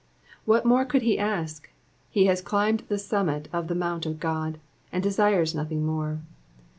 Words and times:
''What 0.45 0.65
more 0.65 0.83
could 0.83 1.03
he 1.03 1.19
ask? 1.19 1.69
He 2.09 2.25
has 2.25 2.41
climbed 2.41 2.81
the 2.87 2.97
summit 2.97 3.47
of 3.53 3.67
the 3.67 3.75
mount 3.75 4.07
of 4.07 4.19
God; 4.19 4.57
he 4.91 4.99
desires 4.99 5.53
nothing 5.53 5.85
more. 5.85 6.21